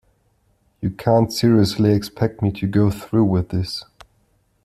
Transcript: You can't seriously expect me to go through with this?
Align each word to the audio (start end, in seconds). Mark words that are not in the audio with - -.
You 0.81 0.89
can't 0.89 1.31
seriously 1.31 1.91
expect 1.93 2.41
me 2.41 2.51
to 2.53 2.65
go 2.65 2.89
through 2.89 3.25
with 3.25 3.49
this? 3.49 3.85